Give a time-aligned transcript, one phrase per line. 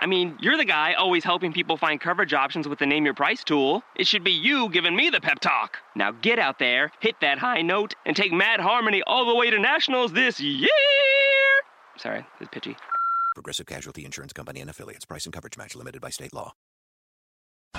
[0.00, 3.14] I mean, you're the guy always helping people find coverage options with the Name Your
[3.14, 3.82] Price tool.
[3.96, 5.78] It should be you giving me the pep talk.
[5.94, 9.50] Now get out there, hit that high note, and take Mad Harmony all the way
[9.50, 10.68] to nationals this year.
[11.96, 12.76] Sorry, it's pitchy.
[13.34, 15.04] Progressive Casualty Insurance Company and affiliates.
[15.06, 16.52] Price and coverage match limited by state law.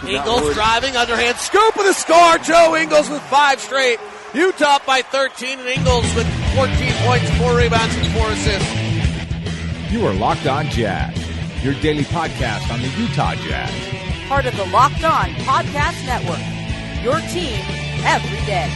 [0.07, 2.37] Ingles driving, underhand scoop of the score.
[2.39, 3.99] Joe Ingles with five straight.
[4.33, 9.91] Utah by 13, and Ingles with 14 points, four rebounds, and four assists.
[9.91, 11.15] You are Locked On Jazz,
[11.63, 13.71] your daily podcast on the Utah Jazz.
[14.27, 16.39] Part of the Locked On Podcast Network.
[17.03, 17.59] Your team
[18.05, 18.69] every day.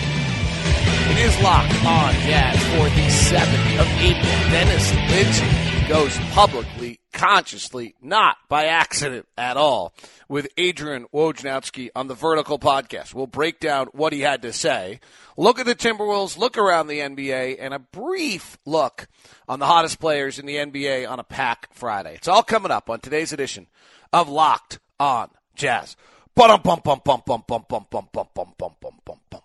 [1.11, 4.51] It is Locked On Jazz for the 7th of April.
[4.51, 9.93] Dennis Lindsey goes publicly, consciously, not by accident at all,
[10.27, 13.13] with Adrian Wojnarowski on the Vertical Podcast.
[13.13, 14.99] We'll break down what he had to say,
[15.37, 19.07] look at the Timberwolves, look around the NBA, and a brief look
[19.47, 22.15] on the hottest players in the NBA on a PAAC Friday.
[22.15, 23.67] It's all coming up on today's edition
[24.11, 25.95] of Locked On Jazz.
[26.33, 29.41] Bum bum bum bum bum bum bum bum bum bum bum bum bum.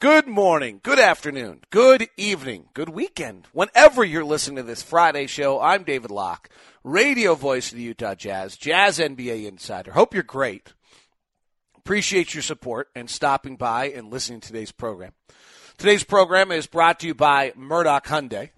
[0.00, 3.46] Good morning, good afternoon, good evening, good weekend.
[3.52, 6.48] Whenever you're listening to this Friday show, I'm David Locke,
[6.82, 9.92] radio voice of the Utah Jazz, Jazz NBA insider.
[9.92, 10.72] Hope you're great.
[11.76, 15.12] Appreciate your support and stopping by and listening to today's program.
[15.76, 18.48] Today's program is brought to you by Murdock Hyundai.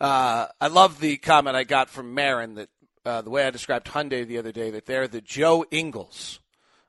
[0.00, 2.68] Uh, I love the comment I got from Marin that
[3.04, 6.38] uh, the way I described Hyundai the other day that they're the Joe Ingles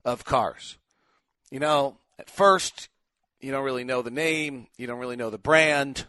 [0.06, 0.78] of cars.
[1.50, 2.90] You know, at first
[3.40, 6.06] you don't really know the name, you don't really know the brand,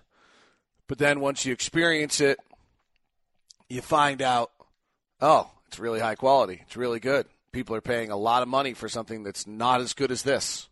[0.88, 2.38] but then once you experience it,
[3.68, 4.50] you find out,
[5.20, 6.60] oh, it's really high quality.
[6.66, 7.26] It's really good.
[7.52, 10.68] People are paying a lot of money for something that's not as good as this.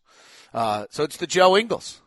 [0.53, 2.01] Uh, so it's the Joe Ingles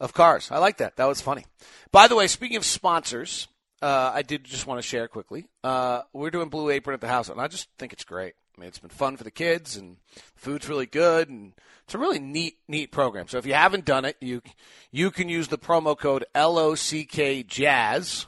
[0.00, 0.50] of cars.
[0.50, 0.96] I like that.
[0.96, 1.44] That was funny.
[1.92, 3.46] By the way, speaking of sponsors,
[3.82, 5.46] uh, I did just want to share quickly.
[5.62, 8.34] Uh, we're doing Blue Apron at the house, and I just think it's great.
[8.56, 9.96] I mean, it's been fun for the kids, and
[10.36, 11.54] food's really good, and
[11.84, 13.26] it's a really neat, neat program.
[13.26, 14.42] So if you haven't done it, you
[14.90, 18.26] you can use the promo code LOCK Jazz,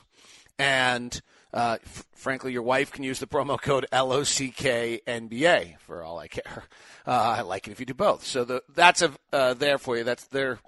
[0.59, 1.21] and
[1.53, 6.27] uh, f- frankly, your wife can use the promo code LOCK NBA for all I
[6.27, 6.63] care.
[7.07, 8.25] Uh, I like it if you do both.
[8.25, 10.03] So the, that's a, uh, there for you.
[10.03, 10.59] That's their.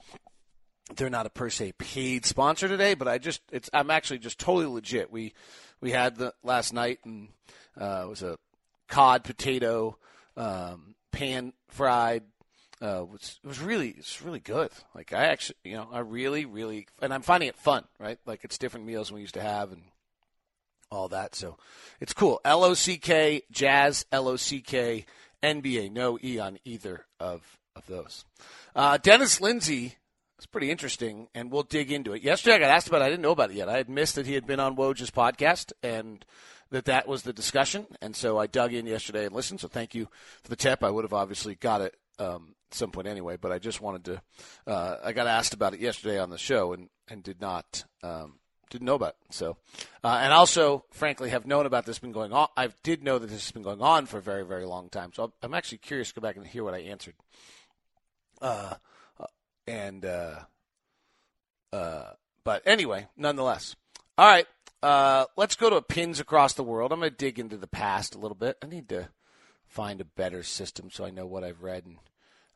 [0.96, 4.40] They're not a per se paid sponsor today, but I just it's I'm actually just
[4.40, 5.12] totally legit.
[5.12, 5.34] We
[5.82, 7.28] we had the last night and
[7.78, 8.38] uh, it was a
[8.90, 9.98] cod potato
[10.36, 12.24] um, pan fried
[12.82, 14.72] uh, was it was really it's really good.
[14.96, 18.18] Like I actually, you know, I really, really, and I'm finding it fun, right?
[18.26, 19.84] Like it's different meals we used to have and
[20.92, 21.36] all that.
[21.36, 21.58] So
[22.00, 22.40] it's cool.
[22.46, 25.06] L O C K Jazz, L O C K
[25.44, 25.92] NBA.
[25.92, 28.26] No E on either of of those.
[28.76, 29.96] Uh, Dennis Lindsey
[30.40, 32.22] is pretty interesting, and we'll dig into it.
[32.22, 33.02] Yesterday, I got asked about.
[33.02, 33.06] it.
[33.06, 33.68] I didn't know about it yet.
[33.68, 36.24] I had missed that he had been on Woj's podcast, and
[36.72, 39.60] that that was the discussion, and so I dug in yesterday and listened.
[39.60, 40.08] So thank you
[40.44, 40.84] for the tip.
[40.84, 44.06] I would have obviously got it um, at some point anyway, but I just wanted
[44.06, 44.22] to.
[44.68, 47.86] Uh, I got asked about it yesterday on the show and and did not.
[48.04, 49.34] Um, didn't know about it.
[49.34, 49.58] So,
[50.04, 52.50] uh, and also, frankly, have known about this been going on.
[52.56, 55.12] I did know that this has been going on for a very, very long time.
[55.14, 57.16] So I'm actually curious to go back and hear what I answered.
[58.40, 58.76] Uh,
[59.20, 59.26] uh
[59.68, 60.42] and uh,
[61.74, 62.12] uh,
[62.44, 63.76] but anyway, nonetheless.
[64.18, 64.46] All right,
[64.82, 66.92] uh, let's go to pins across the world.
[66.92, 68.58] I'm going to dig into the past a little bit.
[68.64, 69.10] I need to
[69.68, 71.98] find a better system so I know what I've read and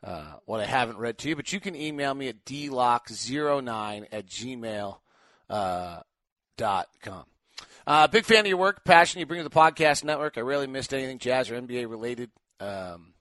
[0.03, 1.35] uh, what I haven't read to you.
[1.35, 4.97] But you can email me at dlock09 at gmail
[5.49, 5.99] uh,
[6.57, 7.25] dot com.
[7.85, 10.37] Uh, big fan of your work, passion you bring to the podcast network.
[10.37, 12.31] I rarely missed anything jazz or NBA related.
[12.59, 13.13] Um,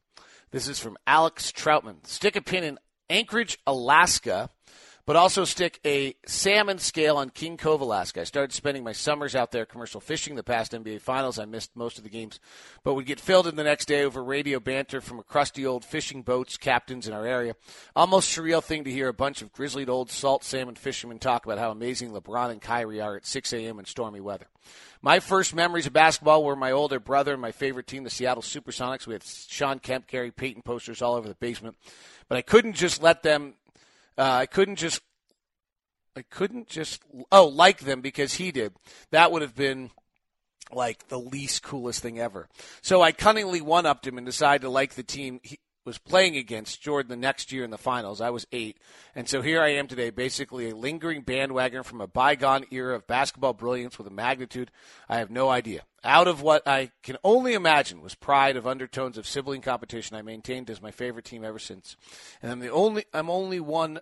[0.52, 2.06] this is from Alex Troutman.
[2.06, 2.78] Stick a pin in
[3.10, 4.50] Anchorage, Alaska
[5.04, 8.20] but also stick a salmon scale on King Cove, Alaska.
[8.20, 11.38] I started spending my summers out there commercial fishing the past NBA Finals.
[11.38, 12.38] I missed most of the games,
[12.84, 15.84] but would get filled in the next day over radio banter from a crusty old
[15.84, 17.56] fishing boats captains in our area.
[17.96, 21.58] Almost surreal thing to hear a bunch of grizzled old salt salmon fishermen talk about
[21.58, 23.78] how amazing LeBron and Kyrie are at 6 a.m.
[23.78, 24.46] in stormy weather.
[25.00, 28.42] My first memories of basketball were my older brother and my favorite team, the Seattle
[28.42, 29.06] Supersonics.
[29.06, 31.76] We had Shawn Kemp, Gary Payton posters all over the basement,
[32.28, 33.54] but I couldn't just let them
[34.18, 35.00] uh, I couldn't just,
[36.16, 38.74] I couldn't just, oh, like them because he did.
[39.10, 39.90] That would have been
[40.70, 42.48] like the least coolest thing ever.
[42.80, 46.36] So I cunningly one upped him and decided to like the team he, was playing
[46.36, 48.20] against Jordan the next year in the finals.
[48.20, 48.78] I was eight.
[49.14, 53.06] And so here I am today, basically a lingering bandwagon from a bygone era of
[53.06, 54.70] basketball brilliance with a magnitude
[55.08, 55.82] I have no idea.
[56.04, 60.22] Out of what I can only imagine was pride of undertones of sibling competition I
[60.22, 61.96] maintained as my favorite team ever since.
[62.42, 64.00] And I'm the only I'm only one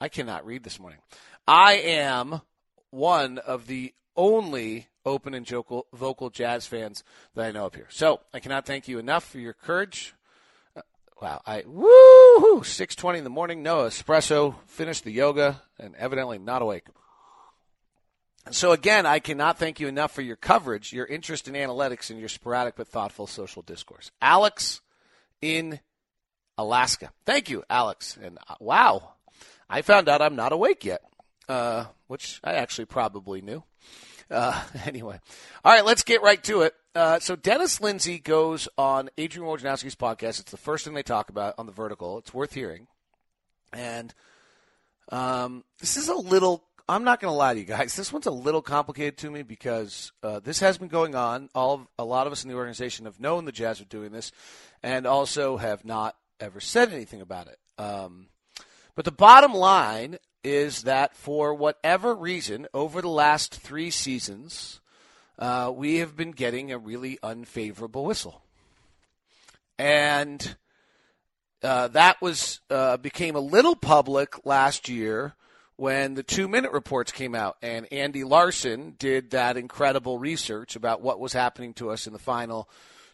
[0.00, 1.00] I cannot read this morning.
[1.46, 2.42] I am
[2.90, 7.02] one of the only open and vocal, vocal jazz fans
[7.34, 7.86] that I know up here.
[7.90, 10.14] So I cannot thank you enough for your courage.
[11.20, 16.38] Wow, I woo six twenty in the morning, no espresso, finished the yoga, and evidently
[16.38, 16.84] not awake.
[18.50, 22.18] So again, I cannot thank you enough for your coverage, your interest in analytics, and
[22.18, 24.10] your sporadic but thoughtful social discourse.
[24.22, 24.80] Alex
[25.42, 25.78] in
[26.56, 27.12] Alaska.
[27.26, 28.18] Thank you, Alex.
[28.20, 29.12] And uh, wow,
[29.68, 31.02] I found out I'm not awake yet,
[31.50, 33.62] uh, which I actually probably knew.
[34.30, 35.18] Uh, anyway,
[35.64, 36.74] all right, let's get right to it.
[36.94, 40.40] Uh, so Dennis Lindsey goes on Adrian Wojnarowski's podcast.
[40.40, 42.18] It's the first thing they talk about on the vertical.
[42.18, 42.88] It's worth hearing.
[43.72, 44.12] And
[45.10, 46.64] um, this is a little.
[46.88, 47.94] I'm not going to lie to you guys.
[47.94, 51.48] This one's a little complicated to me because uh, this has been going on.
[51.54, 54.10] All of, a lot of us in the organization have known the Jazz are doing
[54.10, 54.32] this,
[54.82, 57.58] and also have not ever said anything about it.
[57.78, 58.26] Um,
[58.94, 64.80] but the bottom line is that for whatever reason, over the last three seasons,
[65.38, 68.42] uh, we have been getting a really unfavorable whistle.
[69.78, 70.56] And
[71.62, 75.34] uh, that was uh, became a little public last year
[75.76, 81.00] when the two minute reports came out and Andy Larsen did that incredible research about
[81.00, 82.68] what was happening to us in the final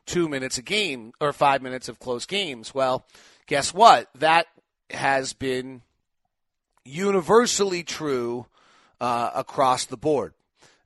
[0.04, 2.74] two minutes a game or five minutes of close games.
[2.74, 3.04] Well,
[3.46, 4.08] guess what?
[4.16, 4.46] That
[4.90, 5.82] has been
[6.84, 8.46] universally true
[9.00, 10.34] uh, across the board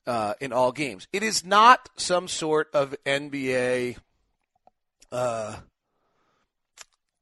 [0.07, 1.07] uh, in all games.
[1.13, 3.97] It is not some sort of NBA.
[5.13, 5.57] Uh,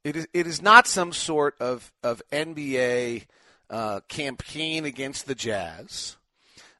[0.04, 0.28] it is.
[0.32, 3.26] It is not some sort of of NBA
[3.68, 6.16] uh, campaign against the Jazz.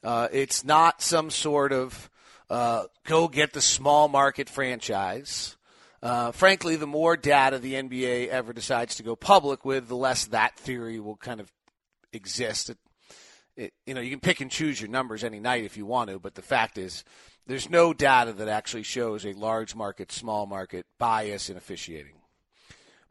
[0.02, 2.08] Uh, it's not some sort of
[2.48, 5.56] uh, go get the small market franchise.
[6.02, 10.26] Uh, frankly, the more data the NBA ever decides to go public with, the less
[10.26, 11.52] that theory will kind of
[12.12, 12.70] exist.
[12.70, 12.78] It,
[13.56, 16.10] it, you know, you can pick and choose your numbers any night if you want
[16.10, 17.04] to, but the fact is,
[17.46, 22.14] there's no data that actually shows a large market, small market bias in officiating.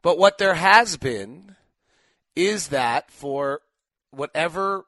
[0.00, 1.56] But what there has been
[2.36, 3.60] is that for
[4.10, 4.86] whatever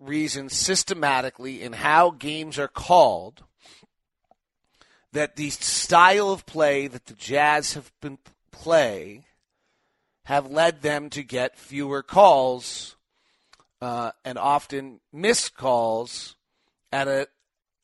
[0.00, 3.44] reason, systematically in how games are called,
[5.12, 8.18] that the style of play that the Jazz have been
[8.50, 9.24] play
[10.24, 12.96] have led them to get fewer calls
[13.80, 16.36] uh, and often missed calls
[16.92, 17.28] at a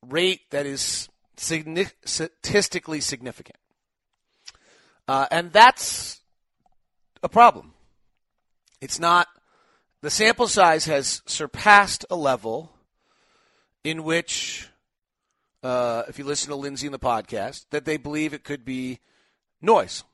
[0.06, 3.56] rate that is statistically significant.
[5.08, 6.20] Uh, and that's
[7.22, 7.72] a problem.
[8.80, 9.28] It's not,
[10.02, 12.72] the sample size has surpassed a level
[13.82, 14.68] in which
[15.64, 19.00] uh, if you listen to Lindsey in the podcast, that they believe it could be
[19.62, 20.04] noise,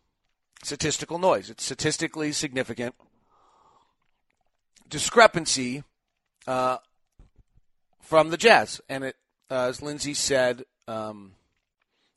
[0.63, 1.51] statistical noise.
[1.51, 2.95] It's statistically significant
[4.89, 5.83] discrepancy
[6.47, 6.79] uh,
[8.01, 8.81] from the Jazz.
[8.89, 9.17] And it,
[9.51, 11.33] uh, as Lindsey said, um,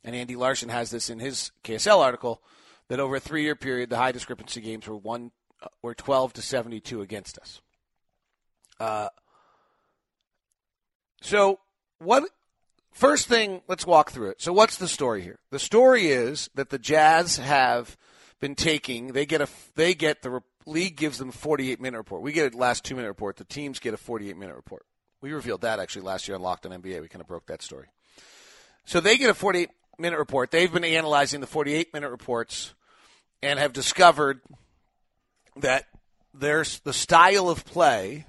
[0.03, 2.39] and Andy Larsen has this in his KSL article,
[2.87, 5.31] that over a three-year period, the high discrepancy games were one
[5.61, 7.61] uh, were 12 to 72 against us.
[8.79, 9.09] Uh,
[11.21, 11.59] so
[11.97, 12.23] what
[12.93, 14.41] First thing, let's walk through it.
[14.41, 15.39] So, what's the story here?
[15.49, 17.97] The story is that the Jazz have
[18.39, 19.13] been taking.
[19.13, 19.47] They get a.
[19.75, 22.21] They get the league gives them a 48 minute report.
[22.21, 23.37] We get a last two minute report.
[23.37, 24.85] The teams get a 48 minute report.
[25.21, 27.01] We revealed that actually last year on Locked on NBA.
[27.01, 27.87] We kind of broke that story.
[28.85, 30.51] So they get a 48 minute report.
[30.51, 32.73] They've been analyzing the 48 minute reports
[33.41, 34.41] and have discovered
[35.57, 35.85] that
[36.33, 38.25] there's the style of play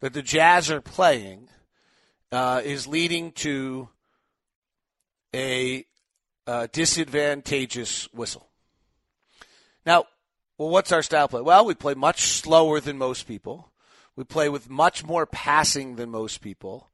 [0.00, 1.48] that the Jazz are playing
[2.32, 3.88] uh, is leading to
[5.34, 5.84] a
[6.46, 8.48] uh, disadvantageous whistle.
[9.84, 10.06] Now,
[10.58, 11.42] well, what's our style play?
[11.42, 13.70] Well, we play much slower than most people.
[14.16, 16.90] We play with much more passing than most people,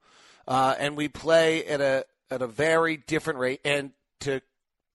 [0.47, 3.59] uh, and we play at a at a very different rate.
[3.65, 3.91] And
[4.21, 4.41] to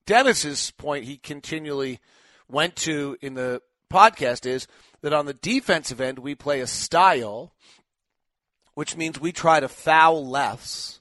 [0.07, 1.99] Dennis's point, he continually
[2.47, 3.61] went to in the
[3.91, 4.67] podcast is
[5.01, 7.53] that on the defensive end, we play a style
[8.75, 10.99] which means we try to foul less.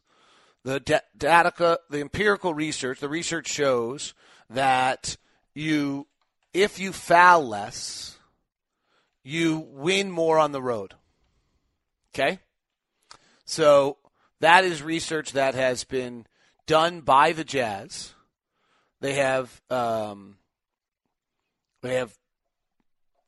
[0.65, 4.15] The data, the empirical research, the research shows
[4.49, 5.19] that
[5.53, 6.07] you,
[6.55, 8.17] if you foul less,
[9.23, 10.95] you win more on the road.
[12.15, 12.39] Okay?
[13.45, 13.99] So
[14.41, 16.27] that is research that has been
[16.67, 18.15] done by the Jazz.
[19.01, 20.37] They have um,
[21.83, 22.17] they have,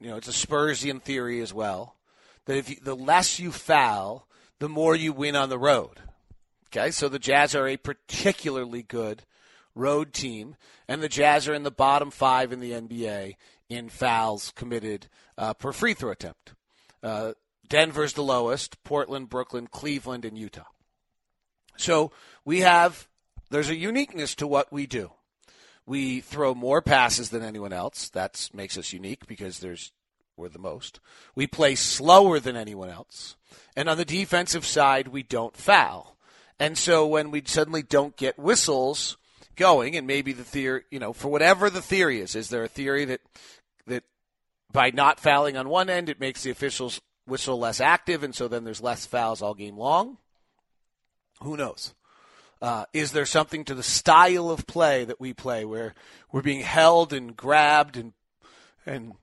[0.01, 1.97] you know, it's a Spursian theory as well
[2.47, 4.26] that if you, the less you foul,
[4.59, 6.01] the more you win on the road.
[6.69, 9.23] Okay, so the Jazz are a particularly good
[9.75, 10.57] road team,
[10.89, 13.35] and the Jazz are in the bottom five in the NBA
[13.69, 16.55] in fouls committed uh, per free throw attempt.
[17.03, 17.33] Uh,
[17.69, 20.65] Denver's the lowest, Portland, Brooklyn, Cleveland, and Utah.
[21.77, 22.13] So
[22.45, 23.09] we have,
[23.51, 25.13] there's a uniqueness to what we do.
[25.85, 28.09] We throw more passes than anyone else.
[28.09, 29.93] That makes us unique because there's
[30.37, 31.01] we're the most.
[31.35, 33.37] We play slower than anyone else.
[33.75, 36.17] And on the defensive side, we don't foul.
[36.59, 39.17] And so when we suddenly don't get whistles
[39.57, 42.69] going, and maybe the theory, you know, for whatever the theory is, is there a
[42.69, 43.21] theory that
[43.87, 44.05] that
[44.73, 48.49] by not fouling on one end, it makes the officials whistle less active, and so
[48.49, 50.19] then there's less fouls all game long?
[51.43, 51.95] Who knows?
[52.63, 55.95] Uh, is there something to the style of play that we play where
[56.33, 58.13] we're being held and grabbed and
[58.87, 59.15] and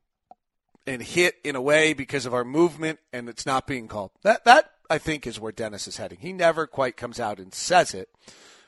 [0.86, 4.12] and hit in a way because of our movement and it's not being called?
[4.24, 6.20] That that I think is where Dennis is heading.
[6.22, 8.10] He never quite comes out and says it,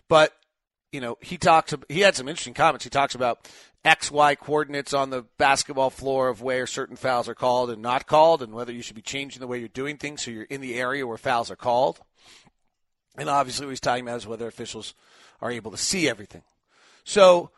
[0.08, 0.34] but
[0.92, 1.74] you know he talks.
[1.90, 2.84] He had some interesting comments.
[2.84, 3.50] He talks about
[3.84, 8.08] X Y coordinates on the basketball floor of where certain fouls are called and not
[8.08, 10.62] called, and whether you should be changing the way you're doing things so you're in
[10.62, 12.00] the area where fouls are called.
[13.18, 14.96] And obviously, what he's talking about is whether officials
[15.40, 16.42] are able to see everything.
[17.04, 17.52] So,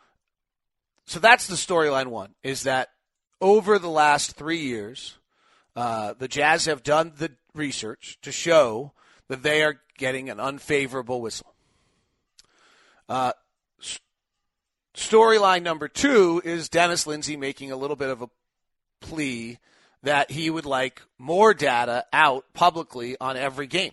[1.06, 2.90] so that's the storyline one: is that
[3.40, 5.18] over the last three years,
[5.76, 8.92] uh, the Jazz have done the research to show
[9.28, 11.54] that they are getting an unfavorable whistle.
[13.08, 13.32] Uh,
[14.94, 18.28] storyline number two is Dennis Lindsey making a little bit of a
[19.00, 19.58] plea
[20.02, 23.92] that he would like more data out publicly on every game.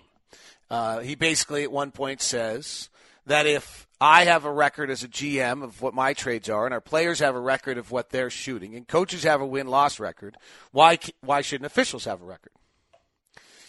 [0.70, 2.90] Uh, he basically at one point says
[3.25, 6.74] that if I have a record as a GM of what my trades are, and
[6.74, 10.00] our players have a record of what they're shooting, and coaches have a win loss
[10.00, 10.38] record,
[10.72, 12.52] why why shouldn't officials have a record?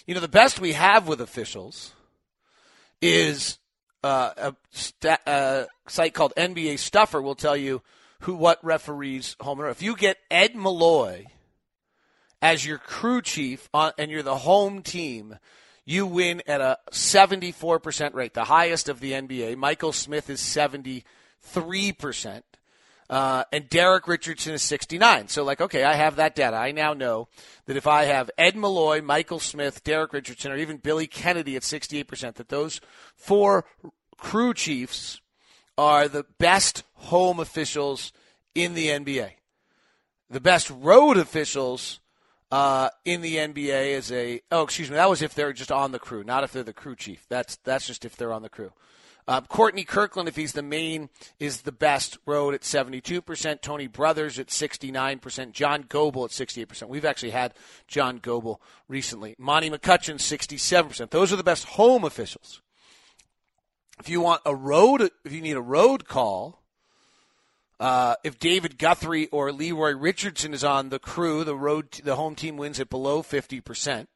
[0.07, 1.93] You know, the best we have with officials
[3.01, 3.59] is
[4.03, 7.83] uh, a, sta- a site called NBA Stuffer will tell you
[8.21, 11.27] who what referees home If you get Ed Malloy
[12.41, 15.39] as your crew chief on, and you're the home team
[15.87, 19.57] you win at a 74% rate, the highest of the NBA.
[19.57, 21.05] Michael Smith is 73%.
[23.09, 25.29] Uh, and Derek Richardson is 69.
[25.29, 26.57] So, like, okay, I have that data.
[26.57, 27.29] I now know
[27.67, 31.63] that if I have Ed Malloy, Michael Smith, Derek Richardson, or even Billy Kennedy at
[31.63, 32.81] 68%, that those
[33.15, 33.65] four
[34.19, 35.21] crew chiefs
[35.79, 38.13] are the best home officials
[38.57, 39.31] in the NBA.
[40.29, 42.01] The best road officials
[42.51, 45.93] uh, in the NBA as a oh excuse me that was if they're just on
[45.93, 47.27] the crew, not if they're the crew chief.
[47.29, 48.73] That's that's just if they're on the crew.
[49.29, 51.09] Uh, Courtney Kirkland, if he's the main,
[51.41, 53.61] is the best road at 72%.
[53.61, 55.51] Tony Brothers at 69%.
[55.51, 56.89] John Goble at 68%.
[56.89, 57.53] We've actually had
[57.89, 59.35] John Goble recently.
[59.37, 61.11] Monty McCutchen, 67%.
[61.11, 62.63] Those are the best home officials.
[63.99, 66.63] If you want a road, if you need a road call,
[67.79, 72.35] uh, if David Guthrie or Leroy Richardson is on the crew, the road, the home
[72.35, 74.09] team wins at below fifty percent.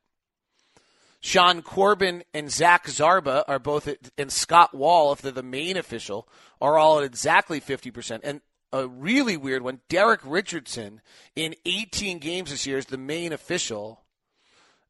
[1.22, 5.76] Sean Corbin and Zach Zarba are both at, and Scott Wall, if they're the main
[5.76, 6.26] official,
[6.62, 8.22] are all at exactly fifty percent.
[8.24, 8.40] And
[8.72, 11.00] a really weird one, Derek Richardson
[11.34, 14.02] in 18 games this year is the main official.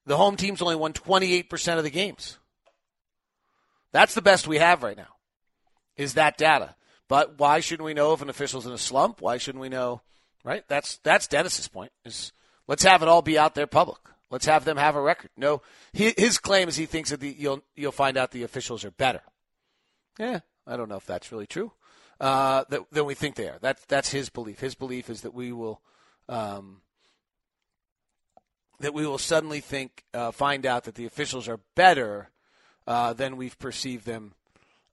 [0.07, 2.39] The home team's only won 28% of the games.
[3.93, 5.17] That's the best we have right now.
[5.97, 6.75] Is that data?
[7.11, 9.21] But why shouldn't we know if an official's in a slump?
[9.21, 10.01] Why shouldn't we know?
[10.45, 10.63] Right?
[10.69, 11.91] That's that's Dennis's point.
[12.05, 12.33] Is
[12.69, 13.99] let's have it all be out there public.
[14.31, 15.31] Let's have them have a record.
[15.37, 15.61] No,
[15.93, 19.23] his claim is he thinks that the, you'll you'll find out the officials are better.
[20.21, 20.39] Yeah,
[20.69, 21.73] I don't know if that's really true.
[22.21, 23.59] Uh, that, than we think they are.
[23.61, 24.61] That's that's his belief.
[24.61, 25.81] His belief is that we will
[26.29, 26.81] um,
[28.79, 32.31] that we will suddenly think uh, find out that the officials are better
[32.87, 34.35] uh, than we've perceived them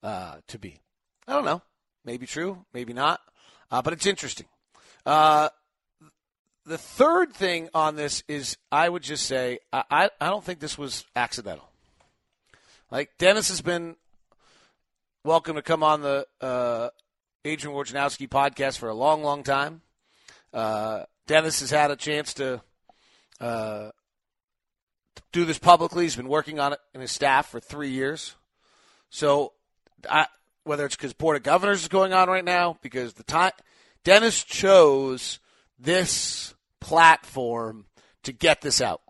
[0.02, 0.80] uh, to be.
[1.28, 1.62] I don't know.
[2.08, 3.20] Maybe true, maybe not.
[3.70, 4.46] Uh, but it's interesting.
[5.06, 5.50] Uh,
[6.66, 10.78] the third thing on this is I would just say I, I don't think this
[10.78, 11.70] was accidental.
[12.90, 13.98] Like Dennis has been
[15.26, 16.90] welcome to come on the uh,
[17.44, 19.82] Adrian Wojnarowski podcast for a long, long time.
[20.54, 22.62] Uh, Dennis has had a chance to
[23.42, 23.90] uh,
[25.34, 26.06] do this publicly.
[26.06, 28.36] He's been working on it in his staff for three years.
[29.10, 29.52] So
[30.10, 30.28] I,
[30.68, 33.52] whether it's because Board of Governors is going on right now, because the time
[34.04, 35.40] Dennis chose
[35.80, 37.86] this platform
[38.24, 39.02] to get this out.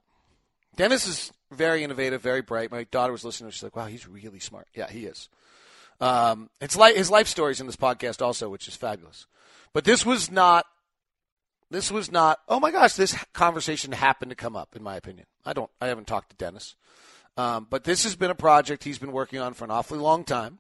[0.76, 2.72] Dennis is very innovative, very bright.
[2.72, 3.52] My daughter was listening.
[3.52, 5.30] She's like, "Wow, he's really smart." Yeah, he is.
[6.00, 9.26] Um, it's like his life stories in this podcast also, which is fabulous.
[9.74, 10.66] But this was not
[11.70, 12.40] this was not.
[12.48, 14.76] Oh my gosh, this conversation happened to come up.
[14.76, 15.70] In my opinion, I don't.
[15.82, 16.76] I haven't talked to Dennis,
[17.36, 20.24] um, but this has been a project he's been working on for an awfully long
[20.24, 20.60] time.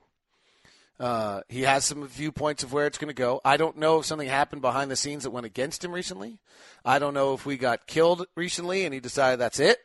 [1.00, 3.39] Uh, he has some viewpoints of where it's going to go.
[3.46, 6.39] I don't know if something happened behind the scenes that went against him recently.
[6.84, 9.77] I don't know if we got killed recently and he decided that's it.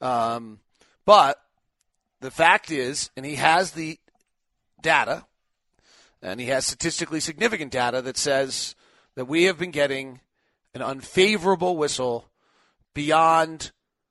[0.00, 0.58] Um,
[1.04, 1.40] but
[2.20, 3.98] the fact is, and he has the
[4.80, 5.26] data,
[6.20, 8.74] and he has statistically significant data that says
[9.14, 10.20] that we have been getting
[10.74, 12.28] an unfavorable whistle
[12.94, 13.70] beyond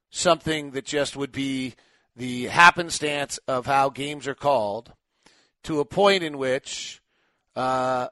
[0.10, 1.76] something that just would be
[2.16, 4.94] the happenstance of how games are called
[5.64, 7.02] to a point in which
[7.56, 8.08] uh,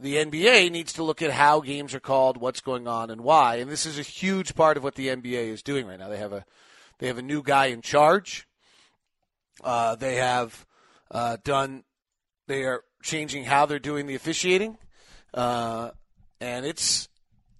[0.00, 3.56] the NBA needs to look at how games are called, what's going on, and why.
[3.56, 6.08] And this is a huge part of what the NBA is doing right now.
[6.08, 6.44] They have a
[6.98, 8.46] they have a new guy in charge.
[9.62, 10.66] Uh, they have
[11.10, 11.84] uh, done.
[12.46, 14.78] They are changing how they're doing the officiating,
[15.34, 15.90] uh,
[16.40, 17.08] and it's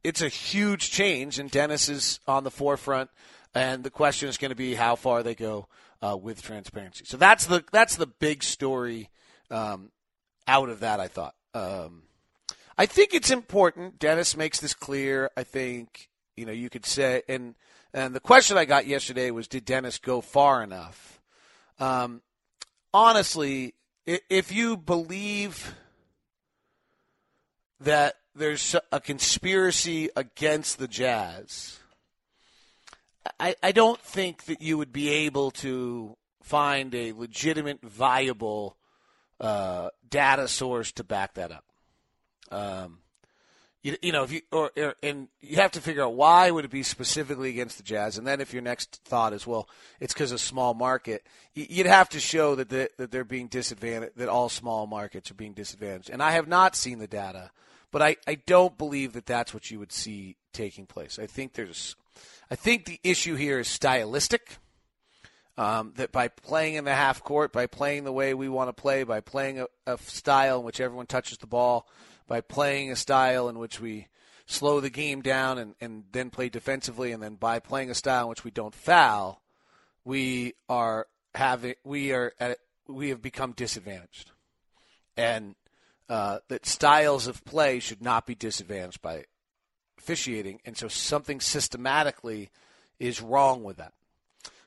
[0.04, 1.38] it's a huge change.
[1.38, 3.10] And Dennis is on the forefront.
[3.54, 5.68] And the question is going to be how far they go
[6.02, 7.04] uh, with transparency.
[7.04, 9.10] So that's the that's the big story
[9.50, 9.90] um,
[10.46, 11.00] out of that.
[11.00, 11.34] I thought.
[11.54, 12.02] Um,
[12.76, 13.98] I think it's important.
[13.98, 15.30] Dennis makes this clear.
[15.36, 17.54] I think you know you could say, and
[17.92, 21.20] and the question I got yesterday was, did Dennis go far enough?
[21.78, 22.22] Um,
[22.92, 23.74] honestly,
[24.06, 25.74] if you believe
[27.80, 31.77] that there's a conspiracy against the Jazz
[33.38, 38.76] I, I don't think that you would be able to find a legitimate, viable
[39.40, 41.64] uh, data source to back that up.
[42.50, 42.98] Um,
[43.82, 46.64] you, you know, if you or, or, and you have to figure out why would
[46.64, 49.68] it be specifically against the Jazz, and then if your next thought is, well,
[50.00, 54.16] it's because of small market, you'd have to show that the, that they're being disadvantaged,
[54.16, 56.10] that all small markets are being disadvantaged.
[56.10, 57.50] And I have not seen the data,
[57.92, 61.18] but I, I don't believe that that's what you would see taking place.
[61.18, 61.94] I think there's
[62.50, 64.56] I think the issue here is stylistic.
[65.56, 68.72] Um, that by playing in the half court, by playing the way we want to
[68.72, 71.88] play, by playing a, a style in which everyone touches the ball,
[72.28, 74.06] by playing a style in which we
[74.46, 78.22] slow the game down and, and then play defensively, and then by playing a style
[78.22, 79.42] in which we don't foul,
[80.04, 84.30] we are having we are at, we have become disadvantaged,
[85.16, 85.56] and
[86.08, 89.24] uh, that styles of play should not be disadvantaged by
[90.08, 92.48] officiating, and so something systematically
[92.98, 93.92] is wrong with that.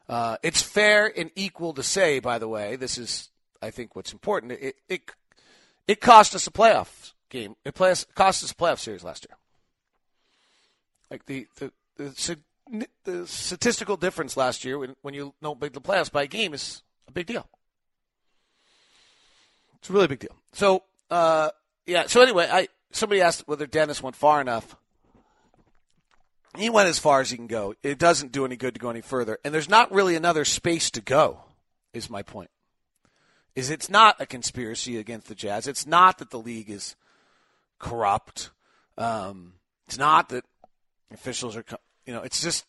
[0.08, 3.30] Uh, it's fair and equal to say, by the way, this is,
[3.62, 4.52] I think, what's important.
[4.52, 5.02] It it,
[5.88, 7.56] it cost us a playoff game.
[7.66, 8.08] It cost
[8.44, 9.38] us a playoff series last year.
[11.10, 15.82] Like the the, the, the statistical difference last year when, when you don't make the
[15.82, 17.48] playoffs by a game is a big deal.
[19.78, 20.36] It's a really big deal.
[20.54, 21.50] So, uh,
[21.88, 22.06] yeah.
[22.06, 24.76] So anyway, I somebody asked whether Dennis went far enough
[26.58, 27.76] he went as far as he can go.
[27.82, 29.40] It doesn't do any good to go any further.
[29.44, 31.40] And there's not really another space to go,
[31.94, 32.50] is my point.
[33.56, 35.68] Is it's not a conspiracy against the Jazz.
[35.68, 36.96] It's not that the league is
[37.80, 38.52] corrupt.
[38.98, 39.54] Um,
[39.88, 40.46] it's not that
[41.12, 41.66] officials are,
[42.06, 42.66] you know, it's just,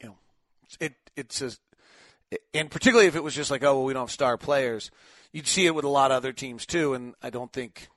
[0.00, 0.16] you know,
[0.80, 1.60] it it's just,
[2.54, 4.90] and particularly if it was just like, oh, well, we don't have star players,
[5.32, 6.94] you'd see it with a lot of other teams too.
[6.94, 7.88] And I don't think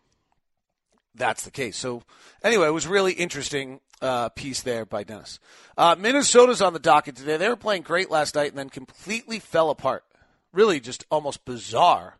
[1.15, 1.78] that's the case.
[1.78, 2.04] So
[2.43, 5.39] anyway, it was really interesting uh, piece there by Dennis.
[5.78, 7.38] Uh, Minnesota's on the docket today.
[7.38, 10.04] They were playing great last night and then completely fell apart.
[10.51, 12.17] Really, just almost bizarre.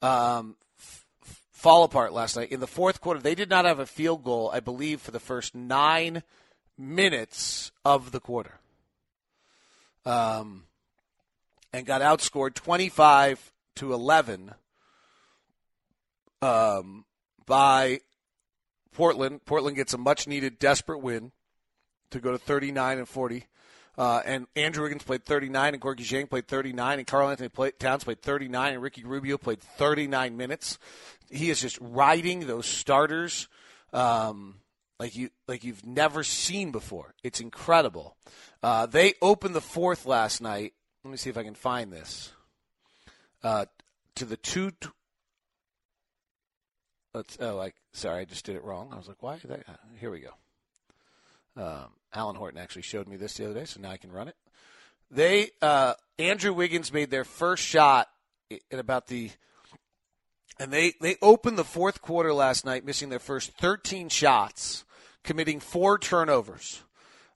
[0.00, 1.06] Um, f-
[1.50, 3.20] fall apart last night in the fourth quarter.
[3.20, 6.22] They did not have a field goal, I believe, for the first nine
[6.76, 8.60] minutes of the quarter.
[10.06, 10.64] Um,
[11.72, 14.54] and got outscored twenty-five to eleven.
[16.40, 17.04] Um,
[17.46, 18.00] by
[18.98, 19.44] Portland.
[19.44, 21.30] Portland gets a much needed, desperate win
[22.10, 23.46] to go to 39 and 40.
[23.96, 28.02] Uh, and Andrew Wiggins played 39, and Gorgui Dieng played 39, and Karl Anthony Towns
[28.02, 30.80] played 39, and Ricky Rubio played 39 minutes.
[31.30, 33.46] He is just riding those starters
[33.92, 34.56] um,
[34.98, 37.14] like you like you've never seen before.
[37.22, 38.16] It's incredible.
[38.64, 40.74] Uh, they opened the fourth last night.
[41.04, 42.32] Let me see if I can find this.
[43.44, 43.66] Uh,
[44.16, 44.72] to the two
[47.14, 47.38] Let's.
[47.40, 48.90] Oh, like sorry, I just did it wrong.
[48.92, 49.38] I was like, why?
[49.44, 49.64] That?
[49.98, 50.30] Here we go.
[51.56, 54.28] Um, Alan Horton actually showed me this the other day, so now I can run
[54.28, 54.36] it.
[55.10, 58.08] They uh, Andrew Wiggins made their first shot
[58.50, 59.30] at about the,
[60.60, 64.84] and they they opened the fourth quarter last night, missing their first 13 shots,
[65.24, 66.82] committing four turnovers.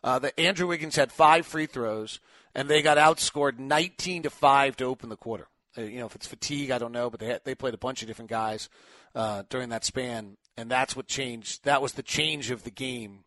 [0.04, 2.20] Uh, the Andrew Wiggins had five free throws,
[2.54, 5.48] and they got outscored 19 to five to open the quarter.
[5.78, 7.78] Uh, you know, if it's fatigue, I don't know, but they had, they played a
[7.78, 8.68] bunch of different guys
[9.14, 11.64] uh, during that span, and that's what changed.
[11.64, 13.24] That was the change of the game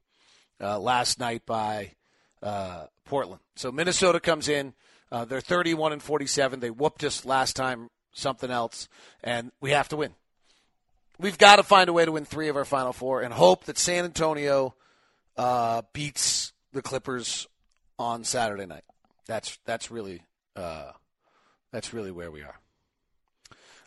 [0.61, 1.91] uh, last night by
[2.41, 3.41] uh, Portland.
[3.55, 4.73] So Minnesota comes in.
[5.11, 6.59] Uh, they're 31 and 47.
[6.59, 8.89] They whooped us last time, something else,
[9.23, 10.15] and we have to win.
[11.19, 13.65] We've got to find a way to win three of our final four and hope
[13.65, 14.75] that San Antonio
[15.37, 17.47] uh, beats the Clippers
[17.97, 18.83] on Saturday night.
[19.27, 20.21] That's that's really
[20.55, 22.59] that's really where we are.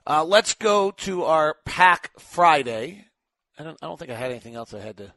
[0.08, 3.04] Uh, let's go to our PAAC Friday.
[3.58, 5.12] I don't I don't think I had anything else I had to.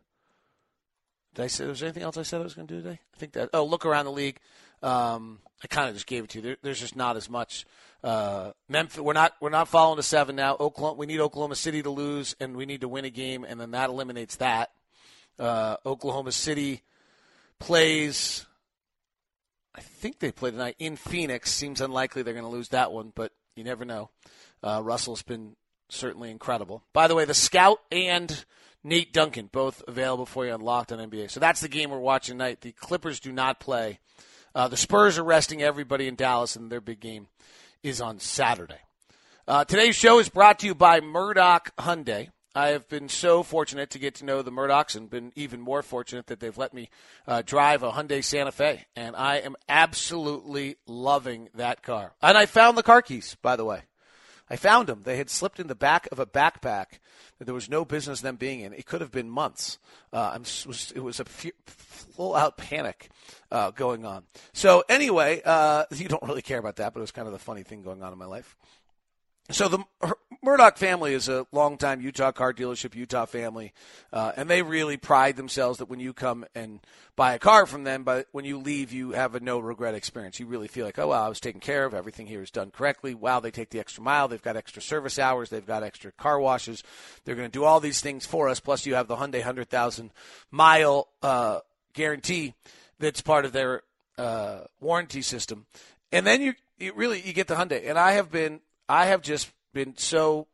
[1.34, 2.99] Did I say there was anything else I said I was going to do today?
[3.15, 3.51] I think that.
[3.54, 4.38] Oh, look around the league.
[4.84, 6.41] Um, I kind of just gave it to you.
[6.41, 7.65] There, there's just not as much.
[8.04, 10.58] Uh, Memphis, we're not we're not following to seven now.
[10.60, 13.62] Oklahoma, we need Oklahoma City to lose, and we need to win a game, and
[13.62, 14.71] then that eliminates that.
[15.39, 16.82] Uh, Oklahoma City
[17.60, 18.45] plays.
[19.73, 21.49] I think they play tonight in Phoenix.
[21.51, 24.10] Seems unlikely they're going to lose that one, but you never know.
[24.63, 25.56] Uh, Russell's been
[25.89, 26.84] certainly incredible.
[26.93, 28.45] By the way, the scout and
[28.84, 31.30] Nate Duncan both available for you on Locked on NBA.
[31.32, 32.62] So that's the game we're watching tonight.
[32.62, 34.00] The Clippers do not play.
[34.54, 37.28] Uh, the Spurs are resting everybody in Dallas, and their big game
[37.84, 38.80] is on Saturday.
[39.47, 42.30] Uh, today's show is brought to you by Murdock Hyundai.
[42.54, 45.82] I have been so fortunate to get to know the Murdocks and been even more
[45.82, 46.89] fortunate that they've let me
[47.26, 48.86] uh, drive a Hyundai Santa Fe.
[48.93, 52.13] And I am absolutely loving that car.
[52.21, 53.84] And I found the car keys, by the way.
[54.51, 55.03] I found them.
[55.05, 56.99] They had slipped in the back of a backpack
[57.39, 58.73] that there was no business them being in.
[58.73, 59.79] It could have been months.
[60.11, 60.37] Uh,
[60.67, 63.09] was, it was a full out panic
[63.49, 64.23] uh, going on.
[64.51, 67.39] So, anyway, uh, you don't really care about that, but it was kind of the
[67.39, 68.57] funny thing going on in my life.
[69.49, 69.80] So the
[70.41, 73.73] Murdock family is a longtime Utah car dealership, Utah family,
[74.13, 76.80] uh, and they really pride themselves that when you come and
[77.15, 80.39] buy a car from them, but when you leave, you have a no regret experience.
[80.39, 81.93] You really feel like, oh wow, I was taken care of.
[81.93, 83.13] Everything here is done correctly.
[83.13, 84.27] Wow, they take the extra mile.
[84.27, 85.49] They've got extra service hours.
[85.49, 86.82] They've got extra car washes.
[87.25, 88.60] They're going to do all these things for us.
[88.60, 90.12] Plus, you have the Hyundai hundred thousand
[90.49, 91.60] mile uh,
[91.93, 92.54] guarantee
[92.99, 93.84] that's part of their
[94.17, 95.65] uh, warranty system.
[96.12, 97.88] And then you, you really you get the Hyundai.
[97.88, 100.47] And I have been I have just been so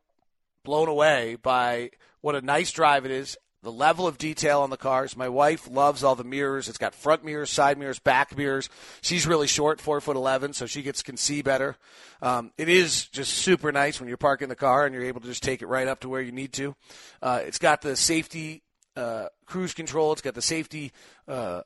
[0.62, 3.36] blown away by what a nice drive it is.
[3.64, 5.16] The level of detail on the cars.
[5.16, 6.68] My wife loves all the mirrors.
[6.68, 8.68] It's got front mirrors, side mirrors, back mirrors.
[9.00, 11.76] She's really short, four foot eleven, so she gets can see better.
[12.22, 15.26] Um, it is just super nice when you're parking the car and you're able to
[15.26, 16.76] just take it right up to where you need to.
[17.20, 18.62] Uh, it's got the safety
[18.94, 20.12] uh, cruise control.
[20.12, 20.92] It's got the safety
[21.26, 21.62] uh,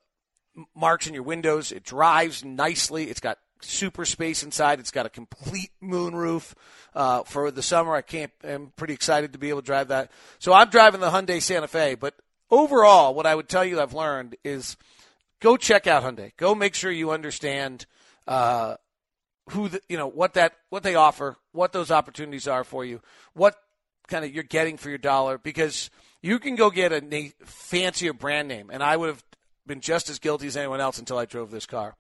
[0.74, 1.70] marks in your windows.
[1.70, 3.11] It drives nicely.
[3.11, 4.81] It's got super space inside.
[4.81, 6.53] It's got a complete moonroof
[6.94, 7.94] uh, for the summer.
[7.94, 8.33] I can't.
[8.44, 10.11] I'm pretty excited to be able to drive that.
[10.38, 11.94] So I'm driving the Hyundai Santa Fe.
[11.94, 12.14] But
[12.51, 14.77] overall, what I would tell you I've learned is
[15.40, 16.33] go check out Hyundai.
[16.37, 17.87] Go make sure you understand
[18.27, 18.77] uh,
[19.51, 23.01] who the, you know what that what they offer, what those opportunities are for you,
[23.35, 23.57] what
[24.09, 25.90] kind of you're getting for your dollar because
[26.22, 29.25] you can go get a fancier brand name and I would have
[29.66, 31.94] been just as guilty as anyone else until I drove this car,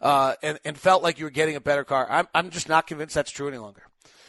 [0.00, 2.06] uh, and and felt like you were getting a better car.
[2.08, 3.82] I'm I'm just not convinced that's true any longer.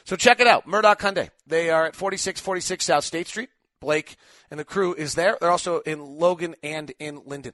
[0.06, 1.30] So check it out, Murdock Hyundai.
[1.46, 3.50] They are at 4646 South State Street.
[3.80, 4.18] Blake
[4.52, 5.38] and the crew is there.
[5.40, 7.54] They're also in Logan and in Lindon.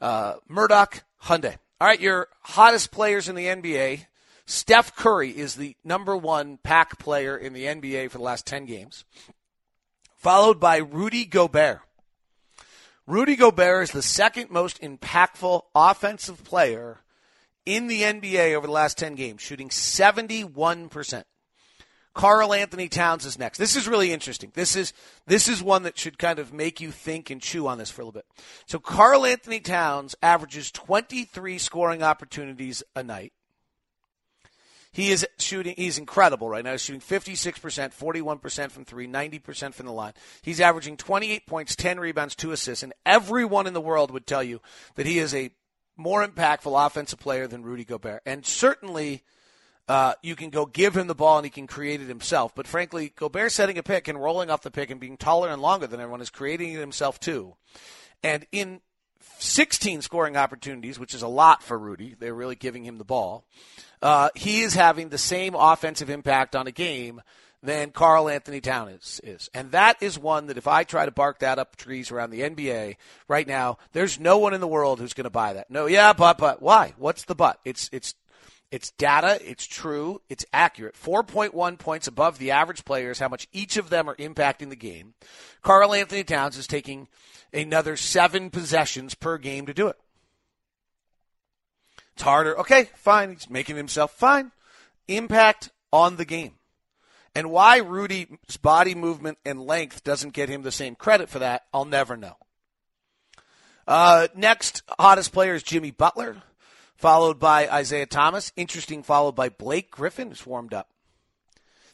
[0.00, 1.56] Uh, Murdock Hyundai.
[1.80, 4.06] All right, your hottest players in the NBA.
[4.46, 8.64] Steph Curry is the number one PAAC player in the NBA for the last 10
[8.64, 9.04] games,
[10.16, 11.80] followed by Rudy Gobert.
[13.08, 17.00] Rudy Gobert is the second most impactful offensive player
[17.64, 21.24] in the NBA over the last 10 games, shooting 71%.
[22.12, 23.56] Karl-Anthony Towns is next.
[23.56, 24.52] This is really interesting.
[24.54, 24.92] This is
[25.26, 28.02] this is one that should kind of make you think and chew on this for
[28.02, 28.26] a little bit.
[28.66, 33.32] So Karl-Anthony Towns averages 23 scoring opportunities a night.
[34.92, 36.72] He is shooting, he's incredible right now.
[36.72, 37.60] He's shooting 56%,
[37.94, 40.14] 41% from three, 90% from the line.
[40.42, 44.42] He's averaging 28 points, 10 rebounds, 2 assists, and everyone in the world would tell
[44.42, 44.60] you
[44.94, 45.50] that he is a
[45.96, 48.22] more impactful offensive player than Rudy Gobert.
[48.24, 49.24] And certainly,
[49.88, 52.54] uh, you can go give him the ball and he can create it himself.
[52.54, 55.62] But frankly, Gobert setting a pick and rolling off the pick and being taller and
[55.62, 57.56] longer than everyone is creating it himself too.
[58.22, 58.80] And in
[59.38, 63.44] 16 scoring opportunities, which is a lot for Rudy, they're really giving him the ball
[64.02, 67.20] uh, he is having the same offensive impact on a game
[67.62, 69.50] than Karl-Anthony Towns is, is.
[69.52, 72.42] And that is one that if I try to bark that up trees around the
[72.42, 75.68] NBA right now, there's no one in the world who's going to buy that.
[75.70, 76.94] No, yeah, but, but, why?
[76.98, 77.58] What's the but?
[77.64, 78.14] It's, it's,
[78.70, 80.94] it's data, it's true, it's accurate.
[80.94, 85.14] 4.1 points above the average players, how much each of them are impacting the game.
[85.62, 87.08] Karl-Anthony Towns is taking
[87.52, 89.96] another seven possessions per game to do it.
[92.14, 92.58] It's harder.
[92.58, 93.30] Okay, fine.
[93.30, 94.52] He's making himself fine.
[95.06, 96.54] Impact on the game.
[97.34, 101.66] And why Rudy's body movement and length doesn't get him the same credit for that,
[101.72, 102.36] I'll never know.
[103.86, 106.42] Uh, next hottest player is Jimmy Butler,
[106.98, 108.52] followed by Isaiah Thomas.
[108.56, 110.90] Interesting, followed by Blake Griffin, who's warmed up.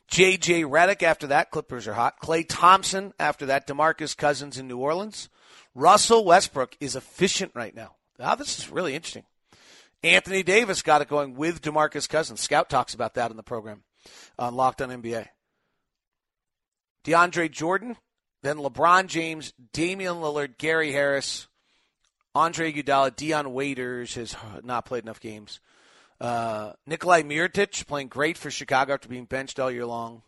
[0.09, 0.63] J.J.
[0.63, 1.51] Redick after that.
[1.51, 2.21] Clippers are hot.
[2.21, 3.67] Klay Thompson after that.
[3.67, 5.29] DeMarcus Cousins in New Orleans.
[5.75, 7.95] Russell Westbrook is efficient right now.
[8.19, 9.25] Now, this is really interesting.
[10.03, 12.41] Anthony Davis got it going with DeMarcus Cousins.
[12.41, 13.83] Scout talks about that in the program
[14.39, 15.27] on Locked on NBA.
[17.05, 17.97] DeAndre Jordan,
[18.43, 21.49] then LeBron James, Damian Lillard, Gary Harris,
[22.35, 25.61] Andre Iguodala, Dion Waiters has not played enough games.
[26.21, 30.23] Uh, Nikola Mirotic playing great for Chicago after being benched all year long.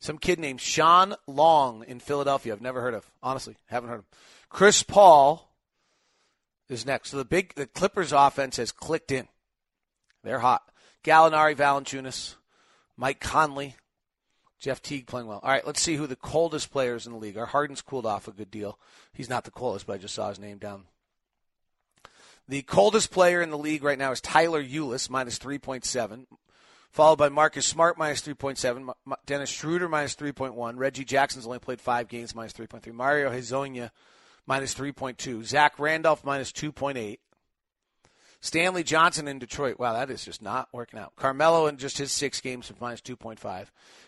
[0.00, 2.52] Some kid named Shawn Long in Philadelphia.
[2.52, 3.10] I've never heard of.
[3.22, 4.06] Honestly, haven't heard of.
[4.48, 5.52] Chris Paul
[6.68, 7.10] is next.
[7.10, 9.26] So the big the Clippers offense has clicked in.
[10.22, 10.62] They're hot.
[11.04, 12.34] Gallinari, Valanciunas,
[12.96, 13.76] Mike Conley,
[14.60, 15.40] Jeff Teague playing well.
[15.42, 17.46] All right, let's see who the coldest players in the league are.
[17.46, 18.78] Harden's cooled off a good deal.
[19.12, 20.84] He's not the coldest, but I just saw his name down.
[22.48, 26.24] The coldest player in the league right now is Tyler Ulis, minus 3.7,
[26.90, 28.90] followed by Marcus Smart, minus 3.7,
[29.26, 33.90] Dennis Schroeder, minus 3.1, Reggie Jackson's only played five games, minus 3.3, Mario Hezonja,
[34.46, 37.18] minus 3.2, Zach Randolph, minus 2.8,
[38.40, 39.78] Stanley Johnson in Detroit.
[39.78, 41.16] Wow, that is just not working out.
[41.16, 43.66] Carmelo in just his six games minus 2.5.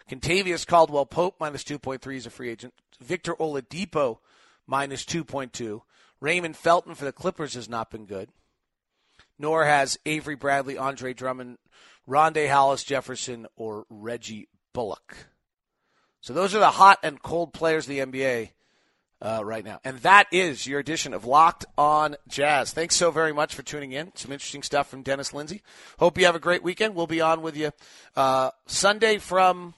[0.09, 2.73] Kentavious Caldwell Pope minus 2.3 is a free agent.
[3.01, 4.19] Victor Oladipo
[4.67, 5.83] minus 2.2.
[6.21, 8.29] Raymond Felton for the Clippers has not been good.
[9.39, 11.59] Nor has Avery Bradley, Andre Drummond,
[12.07, 15.17] Rondae Hollis Jefferson, or Reggie Bullock.
[16.21, 18.51] So those are the hot and cold players of the NBA
[19.23, 19.81] uh, right now.
[19.85, 22.73] And that is your edition of Locked on Jazz.
[22.73, 24.13] Thanks so very much for tuning in.
[24.15, 25.63] Some interesting stuff from Dennis Lindsey.
[25.99, 26.95] Hope you have a great weekend.
[26.95, 27.73] We'll be on with you
[28.17, 29.75] uh, Sunday from.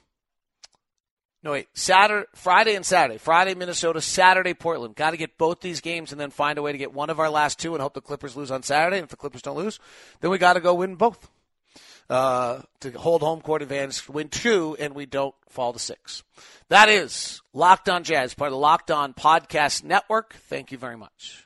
[1.43, 3.17] No wait, Saturday, Friday and Saturday.
[3.17, 4.95] Friday Minnesota, Saturday Portland.
[4.95, 7.19] Got to get both these games and then find a way to get one of
[7.19, 8.97] our last two and hope the Clippers lose on Saturday.
[8.97, 9.79] And if the Clippers don't lose,
[10.21, 11.29] then we got to go win both
[12.09, 16.23] uh, to hold home court advantage, win two, and we don't fall to six.
[16.69, 20.35] That is Locked On Jazz, part of the Locked On Podcast Network.
[20.47, 21.45] Thank you very much.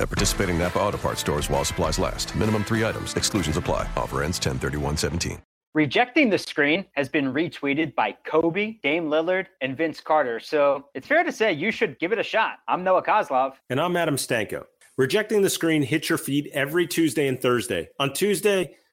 [0.00, 2.34] At participating Napa Auto Parts stores while supplies last.
[2.34, 3.14] Minimum three items.
[3.14, 3.86] Exclusions apply.
[3.96, 5.40] Offer ends 103117.
[5.72, 10.40] Rejecting the screen has been retweeted by Kobe, Dame Lillard, and Vince Carter.
[10.40, 12.58] So it's fair to say you should give it a shot.
[12.66, 13.52] I'm Noah Kozlov.
[13.68, 14.64] And I'm Adam Stanko.
[14.98, 17.88] Rejecting the screen hits your feed every Tuesday and Thursday.
[18.00, 18.74] On Tuesday,